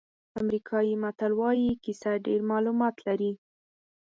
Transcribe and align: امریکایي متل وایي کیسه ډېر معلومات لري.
امریکایي 0.41 0.93
متل 1.03 1.31
وایي 1.39 1.69
کیسه 1.83 2.11
ډېر 2.25 2.39
معلومات 2.51 2.95
لري. 3.07 3.31